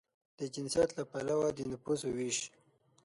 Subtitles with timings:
[0.39, 2.37] د جنسیت له پلوه د نفوسو وېش